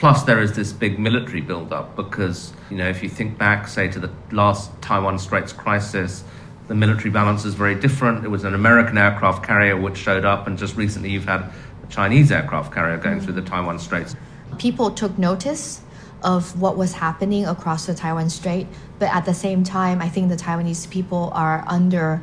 Plus, 0.00 0.22
there 0.22 0.40
is 0.40 0.54
this 0.54 0.72
big 0.72 0.98
military 0.98 1.42
buildup 1.42 1.94
because, 1.94 2.54
you 2.70 2.78
know, 2.78 2.88
if 2.88 3.02
you 3.02 3.08
think 3.10 3.36
back, 3.36 3.68
say, 3.68 3.86
to 3.86 4.00
the 4.00 4.10
last 4.32 4.70
Taiwan 4.80 5.18
Straits 5.18 5.52
crisis, 5.52 6.24
the 6.68 6.74
military 6.74 7.10
balance 7.10 7.44
is 7.44 7.52
very 7.52 7.74
different. 7.74 8.24
It 8.24 8.28
was 8.28 8.44
an 8.44 8.54
American 8.54 8.96
aircraft 8.96 9.44
carrier 9.44 9.76
which 9.76 9.98
showed 9.98 10.24
up, 10.24 10.46
and 10.46 10.56
just 10.56 10.74
recently 10.74 11.10
you've 11.10 11.26
had 11.26 11.42
a 11.42 11.86
Chinese 11.90 12.32
aircraft 12.32 12.72
carrier 12.72 12.96
going 12.96 13.20
mm. 13.20 13.24
through 13.24 13.34
the 13.34 13.42
Taiwan 13.42 13.78
Straits. 13.78 14.16
People 14.56 14.90
took 14.90 15.18
notice 15.18 15.82
of 16.22 16.58
what 16.58 16.78
was 16.78 16.94
happening 16.94 17.44
across 17.44 17.84
the 17.84 17.92
Taiwan 17.92 18.30
Strait, 18.30 18.68
but 18.98 19.14
at 19.14 19.26
the 19.26 19.34
same 19.34 19.64
time, 19.64 20.00
I 20.00 20.08
think 20.08 20.30
the 20.30 20.36
Taiwanese 20.36 20.88
people 20.88 21.30
are 21.34 21.62
under 21.66 22.22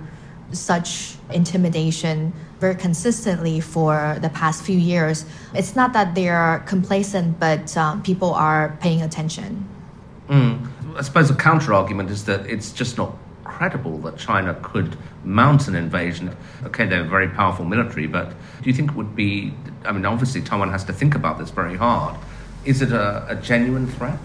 such 0.52 1.14
intimidation 1.30 2.34
very 2.60 2.76
consistently 2.76 3.60
for 3.60 4.18
the 4.22 4.30
past 4.30 4.64
few 4.64 4.78
years. 4.78 5.26
It's 5.54 5.76
not 5.76 5.94
that 5.94 6.16
they're 6.16 6.64
complacent, 6.66 7.40
but 7.40 7.76
um, 7.78 8.02
people 8.02 8.34
are 8.34 8.78
paying 8.82 9.02
attention. 9.02 9.68
Mm. 10.30 10.68
I 10.98 11.02
suppose 11.02 11.30
a 11.30 11.36
counter 11.36 11.74
argument 11.74 12.10
is 12.10 12.26
that 12.26 12.46
it's 12.48 12.72
just 12.72 12.98
not 12.98 13.16
credible 13.44 13.98
that 14.00 14.18
China 14.18 14.58
could 14.62 14.98
mount 15.24 15.68
an 15.68 15.76
invasion. 15.76 16.36
Okay, 16.64 16.86
they're 16.86 17.02
a 17.02 17.08
very 17.08 17.28
powerful 17.28 17.66
military, 17.66 18.08
but 18.08 18.30
do 18.62 18.70
you 18.70 18.74
think 18.74 18.92
it 18.92 18.96
would 18.96 19.16
be? 19.16 19.54
I 19.86 19.92
mean, 19.92 20.06
obviously, 20.06 20.42
Taiwan 20.42 20.72
has 20.72 20.84
to 20.86 20.94
think 20.94 21.16
about 21.16 21.38
this 21.38 21.50
very 21.50 21.76
hard. 21.76 22.18
Is 22.66 22.82
it 22.82 22.92
a, 22.92 23.26
a 23.30 23.36
genuine 23.36 23.88
threat? 23.88 24.20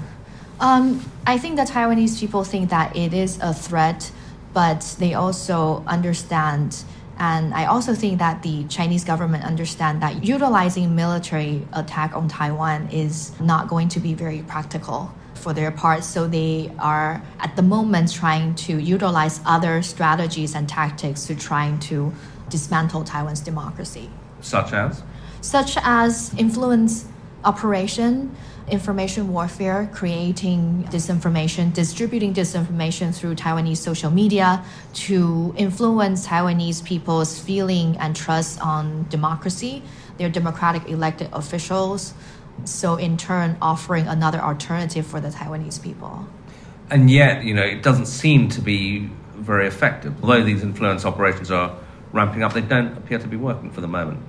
Um, 0.61 1.05
I 1.27 1.39
think 1.39 1.57
the 1.57 1.63
Taiwanese 1.63 2.19
people 2.21 2.45
think 2.45 2.71
that 2.71 2.97
it 2.97 3.13
is 3.13 3.39
a 3.41 3.53
threat, 3.53 4.11
but 4.53 4.97
they 4.99 5.15
also 5.15 5.83
understand 5.87 6.85
and 7.19 7.55
I 7.55 7.67
also 7.67 7.95
think 7.95 8.19
that 8.19 8.43
the 8.43 8.65
Chinese 8.65 9.05
government 9.05 9.45
understand 9.45 10.03
that 10.03 10.25
utilizing 10.25 10.95
military 10.97 11.67
attack 11.73 12.17
on 12.17 12.29
Taiwan 12.29 12.89
is 12.91 13.39
not 13.41 13.69
going 13.69 13.89
to 13.91 14.01
be 14.01 14.15
very 14.15 14.43
practical 14.43 15.13
for 15.35 15.53
their 15.53 15.71
part. 15.71 16.05
So 16.05 16.27
they 16.27 16.73
are 16.79 17.23
at 17.41 17.57
the 17.57 17.63
moment 17.63 18.13
trying 18.13 18.55
to 18.67 18.79
utilize 18.79 19.41
other 19.45 19.83
strategies 19.83 20.55
and 20.55 20.69
tactics 20.69 21.27
to 21.27 21.35
trying 21.35 21.79
to 21.81 22.13
dismantle 22.49 23.05
Taiwan's 23.05 23.41
democracy. 23.41 24.09
Such 24.41 24.73
as? 24.73 25.03
Such 25.41 25.77
as 25.83 26.33
influence 26.39 27.07
operation 27.45 28.35
information 28.69 29.33
warfare, 29.33 29.89
creating 29.93 30.85
disinformation, 30.91 31.73
distributing 31.73 32.33
disinformation 32.33 33.15
through 33.15 33.35
Taiwanese 33.35 33.79
social 33.79 34.11
media 34.11 34.65
to 34.95 35.55
influence 35.57 36.27
Taiwanese 36.27 36.85
people's 36.85 37.39
feeling 37.39 37.97
and 37.99 38.15
trust 38.15 38.61
on 38.61 39.07
democracy, 39.09 39.83
their 40.19 40.29
democratic 40.29 40.89
elected 40.89 41.29
officials. 41.33 42.15
So, 42.65 42.97
in 42.97 43.17
turn, 43.17 43.57
offering 43.61 44.07
another 44.07 44.39
alternative 44.39 45.07
for 45.07 45.21
the 45.21 45.29
Taiwanese 45.29 45.83
people. 45.83 46.27
And 46.91 47.11
yet, 47.11 47.45
you 47.45 47.55
know, 47.55 47.63
it 47.63 47.83
doesn't 47.83 48.07
seem 48.07 48.49
to 48.51 48.61
be 48.61 49.11
very 49.37 49.67
effective. 49.67 50.15
Although 50.23 50.45
these 50.45 50.63
influence 50.63 51.05
operations 51.05 51.51
are 51.51 51.77
ramping 52.13 52.43
up, 52.43 52.53
they 52.53 52.61
don't 52.61 52.97
appear 52.97 53.19
to 53.19 53.27
be 53.27 53.37
working 53.37 53.71
for 53.71 53.81
the 53.81 53.89
moment. 53.89 54.21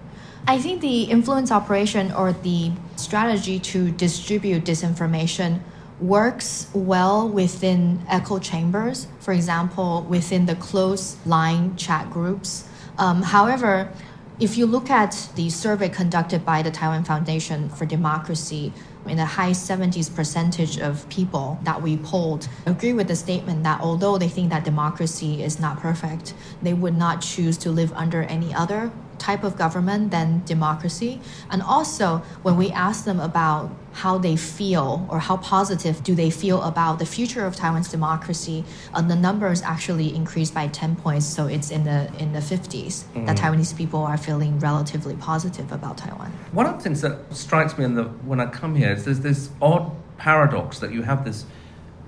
I 0.46 0.60
think 0.60 0.82
the 0.82 1.04
influence 1.04 1.52
operation 1.52 2.12
or 2.12 2.34
the 2.34 2.72
strategy 2.98 3.60
to 3.60 3.92
distribute 3.92 4.66
disinformation 4.66 5.62
works 6.02 6.68
well 6.74 7.30
within 7.30 8.02
echo 8.10 8.40
chambers, 8.40 9.08
for 9.22 9.34
example, 9.34 10.06
within 10.10 10.46
the 10.46 10.56
closed 10.56 11.26
line 11.26 11.78
chat 11.78 12.12
groups. 12.12 12.68
Um, 12.98 13.22
however, 13.22 13.90
if 14.38 14.58
you 14.58 14.66
look 14.66 14.90
at 14.90 15.30
the 15.36 15.50
survey 15.50 15.88
conducted 15.88 16.44
by 16.44 16.62
the 16.62 16.72
Taiwan 16.72 17.06
Foundation 17.06 17.70
for 17.70 17.86
Democracy, 17.86 18.74
in 19.08 19.18
the 19.18 19.26
high 19.26 19.52
70s 19.52 20.14
percentage 20.14 20.80
of 20.80 21.08
people 21.10 21.60
that 21.64 21.82
we 21.82 21.98
polled 21.98 22.48
agree 22.66 22.94
with 22.94 23.08
the 23.08 23.16
statement 23.16 23.64
that 23.64 23.82
although 23.82 24.18
they 24.18 24.30
think 24.30 24.50
that 24.50 24.64
democracy 24.64 25.44
is 25.44 25.60
not 25.60 25.80
perfect, 25.80 26.34
they 26.62 26.74
would 26.74 26.96
not 26.96 27.22
choose 27.22 27.58
to 27.58 27.70
live 27.70 27.92
under 27.94 28.24
any 28.24 28.54
other 28.54 28.92
type 29.24 29.44
of 29.44 29.56
government 29.58 30.12
than 30.12 30.44
democracy. 30.46 31.22
And 31.50 31.62
also, 31.62 32.18
when 32.46 32.56
we 32.58 32.72
ask 32.72 33.06
them 33.06 33.20
about 33.20 33.72
how 33.94 34.18
they 34.18 34.36
feel 34.36 35.08
or 35.10 35.20
how 35.20 35.38
positive 35.38 36.04
do 36.04 36.14
they 36.16 36.30
feel 36.30 36.62
about 36.64 37.00
the 37.00 37.06
future 37.06 37.46
of 37.46 37.56
Taiwan's 37.56 37.90
democracy, 37.90 38.66
uh, 38.94 39.02
the 39.02 39.16
numbers 39.16 39.62
actually 39.62 40.14
increased 40.14 40.54
by 40.54 40.68
10 40.68 40.96
points. 40.98 41.26
So 41.26 41.48
it's 41.48 41.70
in 41.72 41.84
the 41.86 42.12
in 42.20 42.34
the 42.34 42.40
50s 42.40 42.94
mm. 43.04 43.26
that 43.28 43.38
Taiwanese 43.38 43.76
people 43.78 44.02
are 44.12 44.18
feeling 44.18 44.60
relatively 44.60 45.16
positive 45.16 45.72
about 45.72 45.98
Taiwan. 45.98 46.32
One 46.52 46.66
of 46.66 46.78
the 46.78 46.84
things 46.84 47.02
that 47.02 47.16
strikes 47.32 47.78
me 47.78 47.86
in 47.86 47.94
the 47.96 48.06
when 48.30 48.40
I 48.40 48.48
come 48.48 48.76
here 48.76 48.92
is 48.92 49.06
there's 49.06 49.22
this 49.22 49.50
odd 49.62 49.86
paradox 50.18 50.80
that 50.80 50.92
you 50.92 51.04
have 51.04 51.24
this 51.24 51.46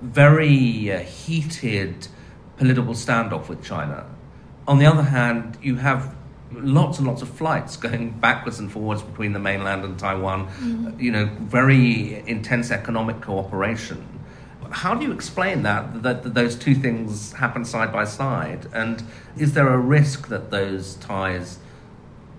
very 0.02 0.92
uh, 0.92 0.98
heated 0.98 2.08
political 2.58 2.94
standoff 2.94 3.48
with 3.48 3.62
China. 3.62 4.06
On 4.66 4.78
the 4.78 4.86
other 4.86 5.02
hand, 5.02 5.58
you 5.62 5.76
have 5.76 6.15
lots 6.52 6.98
and 6.98 7.06
lots 7.06 7.22
of 7.22 7.28
flights 7.28 7.76
going 7.76 8.10
backwards 8.10 8.58
and 8.58 8.70
forwards 8.70 9.02
between 9.02 9.32
the 9.32 9.38
mainland 9.38 9.84
and 9.84 9.98
Taiwan, 9.98 10.48
mm. 10.48 11.00
you 11.00 11.10
know, 11.10 11.26
very 11.40 12.22
intense 12.26 12.70
economic 12.70 13.20
cooperation. 13.20 14.06
How 14.70 14.94
do 14.94 15.04
you 15.04 15.12
explain 15.12 15.62
that, 15.62 16.02
that, 16.02 16.22
that 16.24 16.34
those 16.34 16.56
two 16.56 16.74
things 16.74 17.32
happen 17.34 17.64
side 17.64 17.92
by 17.92 18.04
side? 18.04 18.66
And 18.72 19.02
is 19.36 19.54
there 19.54 19.68
a 19.68 19.78
risk 19.78 20.28
that 20.28 20.50
those 20.50 20.94
ties 20.96 21.58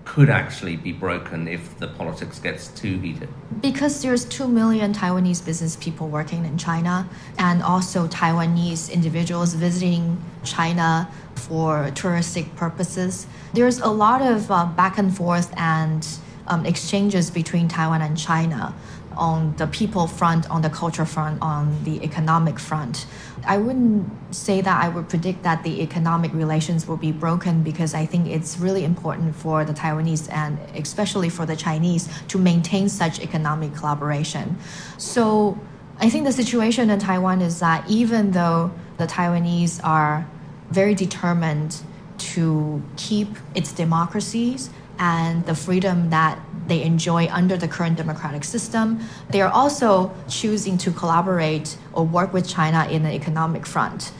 could 0.08 0.30
actually 0.30 0.74
be 0.74 0.90
broken 0.90 1.46
if 1.46 1.78
the 1.78 1.86
politics 1.86 2.38
gets 2.38 2.68
too 2.68 2.98
heated? 2.98 3.28
Because 3.60 4.00
there's 4.02 4.24
2 4.24 4.48
million 4.48 4.94
Taiwanese 4.94 5.44
business 5.44 5.76
people 5.76 6.08
working 6.08 6.46
in 6.46 6.56
China 6.56 7.06
and 7.36 7.62
also 7.62 8.08
Taiwanese 8.08 8.90
individuals 8.90 9.52
visiting 9.52 10.16
China 10.44 11.10
for 11.34 11.90
touristic 11.90 12.56
purposes. 12.56 13.26
There's 13.52 13.80
a 13.80 13.88
lot 13.88 14.22
of 14.22 14.50
uh, 14.50 14.64
back 14.64 14.96
and 14.96 15.14
forth 15.14 15.52
and 15.58 16.08
um, 16.46 16.64
exchanges 16.64 17.30
between 17.30 17.68
Taiwan 17.68 18.00
and 18.00 18.16
China 18.16 18.74
on 19.18 19.54
the 19.56 19.66
people 19.66 20.06
front, 20.06 20.48
on 20.50 20.62
the 20.62 20.70
culture 20.70 21.04
front, 21.04 21.42
on 21.42 21.84
the 21.84 22.02
economic 22.02 22.58
front. 22.58 23.06
I 23.44 23.58
wouldn't 23.58 24.10
say 24.34 24.60
that 24.60 24.84
I 24.84 24.88
would 24.88 25.08
predict 25.08 25.42
that 25.42 25.62
the 25.64 25.82
economic 25.82 26.32
relations 26.32 26.86
will 26.86 26.96
be 26.96 27.12
broken 27.12 27.62
because 27.62 27.94
I 27.94 28.06
think 28.06 28.28
it's 28.28 28.58
really 28.58 28.84
important 28.84 29.34
for 29.34 29.64
the 29.64 29.72
Taiwanese 29.72 30.32
and 30.32 30.58
especially 30.74 31.28
for 31.28 31.44
the 31.44 31.56
Chinese 31.56 32.08
to 32.28 32.38
maintain 32.38 32.88
such 32.88 33.20
economic 33.20 33.74
collaboration. 33.74 34.56
So 34.96 35.58
I 35.98 36.08
think 36.08 36.24
the 36.24 36.32
situation 36.32 36.90
in 36.90 36.98
Taiwan 36.98 37.42
is 37.42 37.60
that 37.60 37.88
even 37.90 38.30
though 38.30 38.70
the 38.98 39.06
Taiwanese 39.06 39.80
are 39.84 40.26
very 40.70 40.94
determined 40.94 41.82
to 42.18 42.82
keep 42.96 43.28
its 43.54 43.72
democracies 43.72 44.70
and 44.98 45.44
the 45.46 45.54
freedom 45.54 46.10
that 46.10 46.38
they 46.66 46.82
enjoy 46.82 47.28
under 47.28 47.56
the 47.56 47.66
current 47.66 47.96
democratic 47.96 48.44
system. 48.44 49.00
They 49.30 49.40
are 49.40 49.50
also 49.50 50.14
choosing 50.28 50.78
to 50.78 50.90
collaborate 50.90 51.76
or 51.92 52.04
work 52.04 52.32
with 52.32 52.46
China 52.48 52.86
in 52.90 53.02
the 53.02 53.12
economic 53.12 53.66
front. 53.66 54.12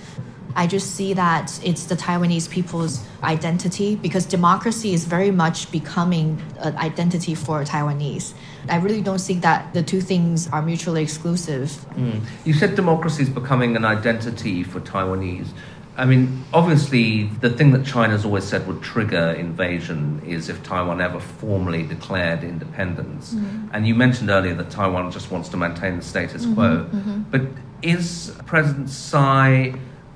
I 0.57 0.67
just 0.67 0.97
see 0.97 1.13
that 1.13 1.61
it's 1.63 1.85
the 1.85 1.95
Taiwanese 1.95 2.51
people's 2.51 3.05
identity 3.23 3.95
because 3.95 4.27
democracy 4.27 4.93
is 4.93 5.05
very 5.05 5.31
much 5.31 5.71
becoming 5.71 6.43
an 6.59 6.77
identity 6.77 7.35
for 7.37 7.63
Taiwanese. 7.63 8.33
I 8.69 8.77
really 8.79 9.01
don't 9.01 9.21
think 9.21 9.43
that 9.43 9.73
the 9.73 9.83
two 9.83 10.01
things 10.01 10.49
are 10.49 10.61
mutually 10.61 11.03
exclusive. 11.03 11.71
Mm. 11.95 12.23
You 12.45 12.55
said 12.55 12.75
democracy 12.75 13.23
is 13.23 13.29
becoming 13.29 13.77
an 13.77 13.85
identity 13.85 14.65
for 14.65 14.81
Taiwanese. 14.81 15.49
I 15.99 16.05
mean, 16.05 16.45
obviously, 16.55 17.25
the 17.25 17.51
thing 17.51 17.73
that 17.73 17.85
China's 17.85 18.25
always 18.25 18.45
said 18.45 18.69
would 18.69 18.83
trigger 18.83 19.33
invasion 19.33 20.23
is 20.25 20.49
if 20.49 20.63
Taiwan 20.63 21.01
ever 21.01 21.19
formally 21.19 21.83
declared 21.83 22.45
independence. 22.45 23.35
Mm-hmm. 23.35 23.75
And 23.75 23.87
you 23.87 23.97
mentioned 23.97 24.31
earlier 24.31 24.55
that 24.55 24.71
Taiwan 24.71 25.11
just 25.11 25.33
wants 25.33 25.49
to 25.49 25.57
maintain 25.57 25.97
the 25.97 26.05
status 26.05 26.45
mm-hmm, 26.45 26.55
quo. 26.55 26.85
Mm-hmm. 26.85 27.23
But 27.33 27.43
is 27.83 28.33
President 28.47 28.89
Tsai 28.89 29.75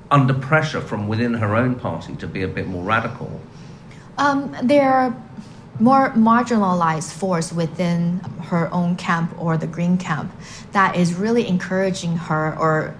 under 0.09 0.35
pressure 0.35 0.81
from 0.81 1.09
within 1.09 1.35
her 1.35 1.57
own 1.57 1.75
party 1.75 2.15
to 2.15 2.29
be 2.29 2.43
a 2.43 2.49
bit 2.49 2.69
more 2.69 2.85
radical? 2.85 3.41
Um, 4.19 4.55
there 4.63 4.93
are 4.93 5.17
more 5.81 6.11
marginalized 6.11 7.13
force 7.13 7.53
within 7.53 8.21
her 8.51 8.73
own 8.73 8.95
camp 8.95 9.35
or 9.37 9.57
the 9.57 9.67
Green 9.67 9.99
camp 9.99 10.33
that 10.71 10.95
is 10.95 11.15
really 11.15 11.49
encouraging 11.49 12.17
her 12.17 12.57
or 12.57 12.95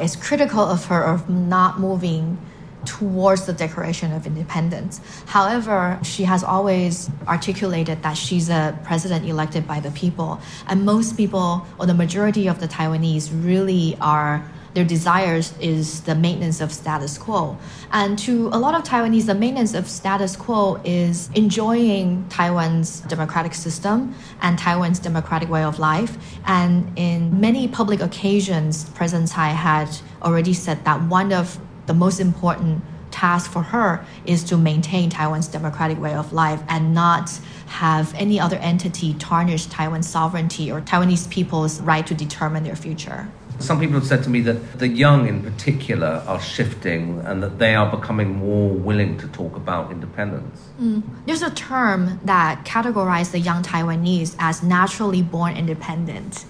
is 0.00 0.16
critical 0.16 0.60
of 0.60 0.86
her 0.86 1.02
of 1.02 1.28
not 1.28 1.80
moving 1.80 2.38
towards 2.84 3.46
the 3.46 3.52
Declaration 3.52 4.12
of 4.12 4.26
Independence. 4.26 5.00
However, 5.26 5.98
she 6.02 6.24
has 6.24 6.42
always 6.42 7.10
articulated 7.28 8.02
that 8.02 8.14
she's 8.14 8.48
a 8.48 8.76
president 8.84 9.24
elected 9.26 9.66
by 9.66 9.80
the 9.80 9.90
people, 9.92 10.40
and 10.66 10.84
most 10.84 11.16
people, 11.16 11.66
or 11.78 11.86
the 11.86 11.94
majority 11.94 12.48
of 12.48 12.60
the 12.60 12.68
Taiwanese, 12.68 13.30
really 13.44 13.96
are 14.00 14.44
their 14.74 14.84
desires 14.84 15.52
is 15.60 16.00
the 16.02 16.14
maintenance 16.14 16.60
of 16.60 16.72
status 16.72 17.18
quo. 17.18 17.58
And 17.92 18.18
to 18.20 18.48
a 18.48 18.58
lot 18.58 18.74
of 18.74 18.84
Taiwanese, 18.84 19.26
the 19.26 19.34
maintenance 19.34 19.74
of 19.74 19.88
status 19.88 20.34
quo 20.34 20.80
is 20.84 21.28
enjoying 21.34 22.26
Taiwan's 22.28 23.00
democratic 23.00 23.54
system 23.54 24.14
and 24.40 24.58
Taiwan's 24.58 24.98
democratic 24.98 25.50
way 25.50 25.62
of 25.62 25.78
life. 25.78 26.16
And 26.46 26.90
in 26.96 27.38
many 27.40 27.68
public 27.68 28.00
occasions, 28.00 28.88
President 28.90 29.28
Tsai 29.28 29.48
had 29.48 29.88
already 30.22 30.54
said 30.54 30.84
that 30.84 31.02
one 31.02 31.32
of 31.32 31.58
the 31.86 31.94
most 31.94 32.20
important 32.20 32.82
task 33.10 33.50
for 33.50 33.62
her 33.62 34.04
is 34.24 34.42
to 34.44 34.56
maintain 34.56 35.10
Taiwan's 35.10 35.48
democratic 35.48 36.00
way 36.00 36.14
of 36.14 36.32
life 36.32 36.62
and 36.68 36.94
not 36.94 37.30
have 37.66 38.14
any 38.14 38.40
other 38.40 38.56
entity 38.56 39.12
tarnish 39.14 39.66
Taiwan's 39.66 40.08
sovereignty 40.08 40.72
or 40.72 40.80
Taiwanese 40.80 41.28
people's 41.28 41.80
right 41.82 42.06
to 42.06 42.14
determine 42.14 42.64
their 42.64 42.76
future. 42.76 43.28
Some 43.58 43.78
people 43.78 43.94
have 43.94 44.06
said 44.06 44.24
to 44.24 44.30
me 44.30 44.40
that 44.42 44.78
the 44.78 44.88
young 44.88 45.28
in 45.28 45.42
particular 45.42 46.22
are 46.26 46.40
shifting 46.40 47.20
and 47.20 47.42
that 47.42 47.58
they 47.58 47.74
are 47.74 47.88
becoming 47.88 48.36
more 48.36 48.70
willing 48.70 49.18
to 49.18 49.28
talk 49.28 49.56
about 49.56 49.92
independence. 49.92 50.68
Mm. 50.80 51.02
There's 51.26 51.42
a 51.42 51.50
term 51.50 52.20
that 52.24 52.64
categorizes 52.64 53.32
the 53.32 53.38
young 53.38 53.62
Taiwanese 53.62 54.34
as 54.38 54.62
naturally 54.62 55.22
born 55.22 55.56
independent. 55.56 56.44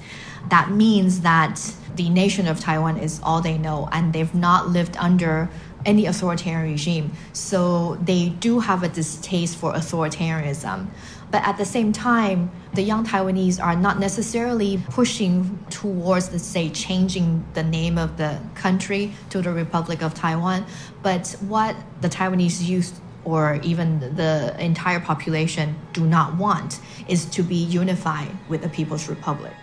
That 0.48 0.70
means 0.70 1.20
that 1.20 1.74
the 1.96 2.08
nation 2.08 2.46
of 2.48 2.60
Taiwan 2.60 2.96
is 2.96 3.20
all 3.22 3.40
they 3.40 3.58
know 3.58 3.88
and 3.92 4.12
they've 4.12 4.34
not 4.34 4.68
lived 4.68 4.96
under 4.96 5.50
any 5.84 6.06
authoritarian 6.06 6.70
regime. 6.70 7.12
So 7.32 7.96
they 7.96 8.30
do 8.30 8.60
have 8.60 8.82
a 8.82 8.88
distaste 8.88 9.56
for 9.56 9.72
authoritarianism. 9.72 10.86
But 11.32 11.42
at 11.44 11.56
the 11.56 11.64
same 11.64 11.92
time, 11.92 12.50
the 12.74 12.82
young 12.82 13.06
Taiwanese 13.06 13.58
are 13.58 13.74
not 13.74 13.98
necessarily 13.98 14.82
pushing 14.90 15.58
towards, 15.70 16.26
say, 16.42 16.68
changing 16.68 17.42
the 17.54 17.62
name 17.62 17.96
of 17.96 18.18
the 18.18 18.38
country 18.54 19.14
to 19.30 19.40
the 19.40 19.50
Republic 19.50 20.02
of 20.02 20.12
Taiwan. 20.12 20.66
But 21.02 21.34
what 21.40 21.74
the 22.02 22.10
Taiwanese 22.10 22.68
youth 22.68 23.00
or 23.24 23.58
even 23.62 24.00
the 24.14 24.54
entire 24.58 25.00
population 25.00 25.74
do 25.94 26.04
not 26.04 26.36
want 26.36 26.80
is 27.08 27.24
to 27.26 27.42
be 27.42 27.56
unified 27.56 28.36
with 28.50 28.60
the 28.60 28.68
People's 28.68 29.08
Republic. 29.08 29.54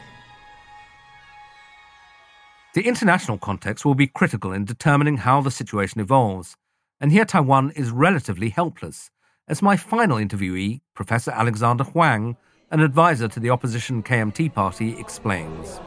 The 2.73 2.87
international 2.87 3.37
context 3.37 3.85
will 3.85 3.95
be 3.95 4.07
critical 4.07 4.53
in 4.53 4.65
determining 4.65 5.17
how 5.17 5.41
the 5.41 5.51
situation 5.51 6.01
evolves, 6.01 6.55
and 6.99 7.11
here 7.11 7.25
Taiwan 7.25 7.71
is 7.71 7.91
relatively 7.91 8.49
helpless 8.49 9.11
as 9.49 9.63
my 9.63 9.75
final 9.75 10.17
interviewee, 10.17 10.79
Professor 10.93 11.31
Alexander 11.31 11.83
Huang, 11.83 12.37
an 12.69 12.81
advisor 12.81 13.27
to 13.27 13.39
the 13.39 13.49
opposition 13.49 14.03
KMT 14.03 14.53
party, 14.53 14.97
explains. 14.99 15.79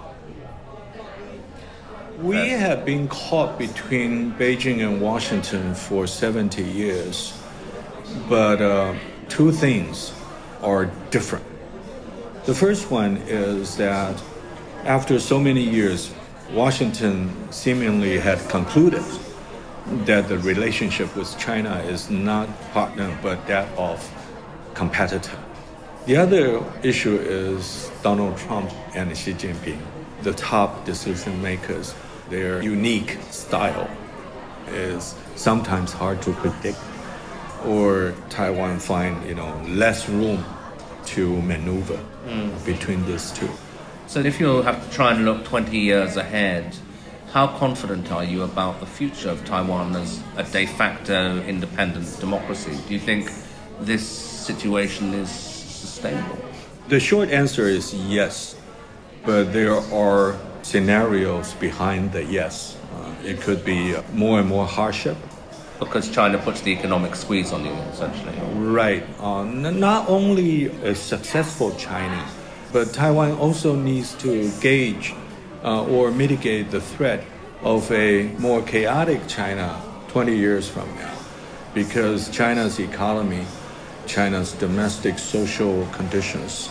We 2.18 2.50
have 2.50 2.84
been 2.84 3.06
caught 3.08 3.58
between 3.58 4.32
Beijing 4.32 4.84
and 4.84 5.00
Washington 5.00 5.74
for 5.74 6.08
70 6.08 6.62
years, 6.62 7.40
but 8.28 8.60
uh, 8.60 8.94
two 9.28 9.52
things 9.52 10.12
are 10.60 10.86
different. 11.10 11.44
The 12.44 12.54
first 12.54 12.90
one 12.90 13.18
is 13.28 13.76
that 13.76 14.20
after 14.84 15.20
so 15.20 15.38
many 15.38 15.62
years, 15.62 16.12
Washington 16.50 17.30
seemingly 17.52 18.18
had 18.18 18.38
concluded 18.48 19.04
that 20.06 20.28
the 20.28 20.38
relationship 20.38 21.14
with 21.16 21.36
China 21.38 21.76
is 21.88 22.10
not 22.10 22.48
partner 22.72 23.16
but 23.22 23.46
that 23.46 23.68
of 23.76 23.98
competitor. 24.74 25.38
The 26.06 26.16
other 26.16 26.64
issue 26.82 27.16
is 27.16 27.90
Donald 28.02 28.36
Trump 28.36 28.70
and 28.94 29.16
Xi 29.16 29.34
Jinping, 29.34 29.80
the 30.22 30.32
top 30.32 30.84
decision 30.84 31.40
makers. 31.42 31.94
Their 32.28 32.62
unique 32.62 33.18
style 33.30 33.88
is 34.68 35.14
sometimes 35.36 35.92
hard 35.92 36.22
to 36.22 36.32
predict, 36.32 36.78
or 37.66 38.14
Taiwan 38.30 38.78
find 38.78 39.24
you 39.28 39.34
know 39.34 39.62
less 39.68 40.08
room 40.08 40.44
to 41.06 41.40
maneuver 41.42 42.00
mm. 42.26 42.64
between 42.64 43.04
these 43.06 43.30
two. 43.32 43.50
So 44.06 44.20
if 44.20 44.40
you 44.40 44.62
have 44.62 44.84
to 44.84 44.94
try 44.94 45.12
and 45.12 45.24
look 45.24 45.44
20 45.44 45.78
years 45.78 46.16
ahead, 46.16 46.76
how 47.32 47.46
confident 47.46 48.12
are 48.12 48.24
you 48.24 48.42
about 48.42 48.78
the 48.80 48.86
future 48.86 49.30
of 49.30 49.42
Taiwan 49.46 49.96
as 49.96 50.22
a 50.36 50.42
de 50.44 50.66
facto 50.66 51.40
independent 51.44 52.20
democracy? 52.20 52.76
Do 52.86 52.92
you 52.92 53.00
think 53.00 53.32
this 53.80 54.06
situation 54.06 55.14
is 55.14 55.30
sustainable? 55.30 56.38
The 56.88 57.00
short 57.00 57.30
answer 57.30 57.66
is 57.66 57.94
yes, 57.94 58.54
but 59.24 59.52
there 59.54 59.72
are 59.72 60.36
scenarios 60.60 61.54
behind 61.54 62.12
the 62.12 62.22
yes. 62.22 62.76
Uh, 62.94 63.14
it 63.24 63.40
could 63.40 63.64
be 63.64 63.96
more 64.12 64.38
and 64.38 64.48
more 64.48 64.66
hardship. 64.66 65.16
Because 65.78 66.10
China 66.10 66.36
puts 66.36 66.60
the 66.60 66.70
economic 66.70 67.16
squeeze 67.16 67.50
on 67.50 67.64
you, 67.64 67.72
essentially. 67.92 68.38
Right. 68.56 69.04
Uh, 69.18 69.40
n- 69.40 69.80
not 69.80 70.06
only 70.06 70.66
a 70.84 70.94
successful 70.94 71.74
China, 71.76 72.28
but 72.72 72.92
Taiwan 72.92 73.32
also 73.38 73.74
needs 73.74 74.14
to 74.16 74.50
gauge 74.60 75.14
uh, 75.64 75.84
or 75.84 76.10
mitigate 76.10 76.70
the 76.70 76.80
threat 76.80 77.24
of 77.62 77.90
a 77.92 78.24
more 78.38 78.62
chaotic 78.62 79.26
China 79.28 79.80
20 80.08 80.36
years 80.36 80.68
from 80.68 80.88
now. 80.96 81.14
Because 81.74 82.28
China's 82.30 82.78
economy, 82.78 83.46
China's 84.06 84.52
domestic 84.52 85.18
social 85.18 85.86
conditions, 85.92 86.68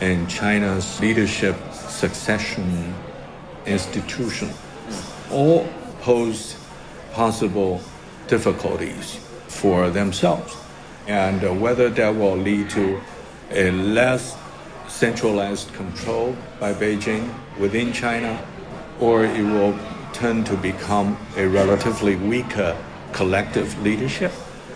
and 0.00 0.28
China's 0.28 1.00
leadership 1.00 1.56
succession 1.72 2.94
institution 3.64 4.50
all 5.30 5.66
pose 6.02 6.56
possible 7.12 7.80
difficulties 8.28 9.16
for 9.48 9.90
themselves. 9.90 10.56
And 11.06 11.42
uh, 11.44 11.52
whether 11.54 11.88
that 11.88 12.14
will 12.14 12.36
lead 12.36 12.68
to 12.70 13.00
a 13.50 13.70
less 13.70 14.36
centralized 14.88 15.72
control 15.72 16.36
by 16.60 16.74
Beijing 16.74 17.32
within 17.58 17.92
China, 17.92 18.44
or 19.00 19.24
it 19.24 19.42
will 19.42 19.78
tend 20.12 20.46
to 20.46 20.56
become 20.56 21.16
a 21.36 21.46
relatively 21.46 22.16
weaker 22.16 22.76
collective 23.12 23.80
leadership, 23.82 24.32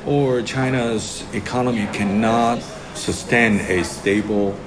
or 0.07 0.43
China's 0.43 1.25
economy 1.35 1.87
cannot 1.93 2.62
sustain 2.95 3.61
a 3.61 3.83
stable 3.85 4.59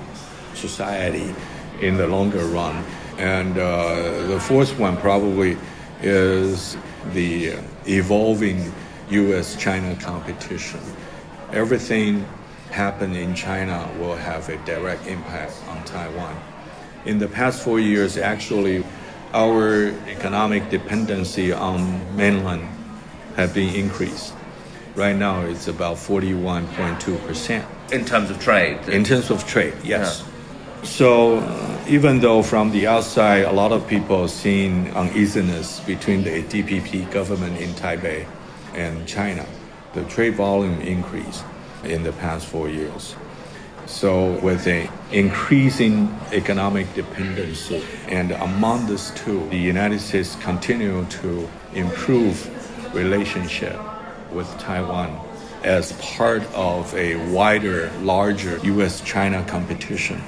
society 0.54 1.34
in 1.82 1.98
the 1.98 2.08
longer 2.08 2.46
run. 2.46 2.84
And 3.18 3.58
uh, 3.58 4.28
the 4.28 4.40
fourth 4.40 4.78
one 4.80 4.98
probably 4.98 5.58
is 6.02 6.78
the 7.14 7.58
evolving 7.86 8.72
US 9.10 9.56
China 9.56 9.96
competition. 9.96 10.80
Everything 11.52 12.26
happen 12.72 13.16
in 13.16 13.36
China 13.36 13.88
will 14.00 14.16
have 14.16 14.50
a 14.50 14.58
direct 14.66 15.06
impact 15.06 15.54
on 15.68 15.84
Taiwan. 15.86 16.53
In 17.06 17.20
the 17.20 17.28
past 17.28 17.62
four 17.62 17.80
years, 17.80 18.18
actually, 18.18 18.84
our 19.34 19.88
economic 20.08 20.70
dependency 20.70 21.52
on 21.52 22.16
mainland 22.16 22.68
have 23.36 23.54
been 23.54 23.76
increased. 23.76 24.34
Right 24.96 25.16
now, 25.16 25.42
it's 25.42 25.68
about 25.68 25.98
41.2%. 25.98 27.66
In 27.92 28.06
terms 28.06 28.30
of 28.30 28.40
trade? 28.40 28.88
In 28.88 29.04
terms 29.04 29.32
of 29.32 29.46
trade, 29.46 29.74
yes. 29.84 30.24
Yeah. 30.24 30.34
So, 30.84 31.38
uh, 31.40 31.86
even 31.88 32.20
though 32.20 32.44
from 32.44 32.72
the 32.72 32.88
outside, 32.88 33.46
a 33.46 33.52
lot 33.52 33.72
of 33.72 33.88
people 33.88 34.28
seeing 34.28 34.90
uneasiness 34.92 35.80
between 35.82 36.24
the 36.24 36.44
DPP 36.44 37.12
government 37.12 37.60
in 37.60 37.72
Taipei 37.72 38.26
and 38.76 39.08
China, 39.08 39.46
the 39.94 40.04
trade 40.06 40.36
volume 40.36 40.80
increased 40.82 41.44
in 41.84 42.04
the 42.04 42.12
past 42.14 42.46
four 42.46 42.70
years. 42.70 43.16
So, 43.86 44.40
with 44.40 44.66
an 44.68 44.90
increasing 45.12 46.18
economic 46.32 46.94
dependency, 46.94 47.84
and 48.08 48.32
among 48.32 48.88
these 48.88 49.12
two, 49.12 49.48
the 49.50 49.58
United 49.58 50.00
States 50.00 50.36
continue 50.42 51.06
to 51.06 51.50
improve 51.74 52.36
relationship 52.96 53.78
with 54.32 54.48
Taiwan 54.58 55.20
as 55.64 55.94
part 55.94 56.44
of 56.54 56.94
a 56.96 57.16
wider, 57.32 57.92
larger 58.02 58.58
U.S.-China 58.64 59.48
competition, 59.48 60.20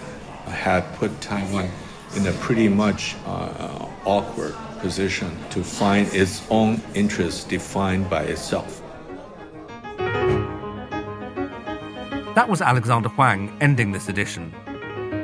had 0.48 0.82
put 0.96 1.20
Taiwan 1.22 1.70
in 2.16 2.28
a 2.28 2.32
pretty 2.34 2.70
much 2.70 3.16
uh, 3.26 3.88
awkward 4.06 4.56
position 4.80 5.32
to 5.50 5.64
find 5.64 6.08
its 6.14 6.42
own 6.50 6.82
interests 6.94 7.44
defined 7.44 8.10
by 8.10 8.24
itself. 8.24 8.82
That 12.36 12.50
was 12.50 12.62
Alexander 12.62 13.08
Huang 13.10 13.58
ending 13.62 13.94
this 13.94 14.10
edition. 14.10 14.54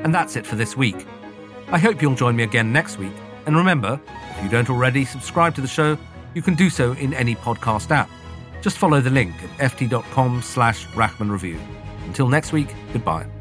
And 0.03 0.15
that's 0.15 0.37
it 0.37 0.47
for 0.47 0.55
this 0.55 0.77
week. 0.77 1.05
I 1.67 1.77
hope 1.77 2.01
you'll 2.01 2.15
join 2.15 2.37
me 2.37 2.43
again 2.43 2.71
next 2.71 2.97
week. 2.97 3.13
And 3.45 3.55
remember, 3.55 3.99
if 4.37 4.43
you 4.43 4.49
don't 4.49 4.69
already 4.69 5.03
subscribe 5.03 5.53
to 5.55 5.61
the 5.61 5.67
show, 5.67 5.97
you 6.33 6.41
can 6.41 6.55
do 6.55 6.69
so 6.69 6.93
in 6.93 7.13
any 7.13 7.35
podcast 7.35 7.91
app. 7.91 8.09
Just 8.61 8.77
follow 8.77 9.01
the 9.01 9.09
link 9.09 9.33
at 9.59 9.71
ft.com 9.71 10.41
slash 10.41 10.87
Rachman 10.87 11.29
Review. 11.29 11.59
Until 12.05 12.29
next 12.29 12.53
week, 12.53 12.73
goodbye. 12.93 13.40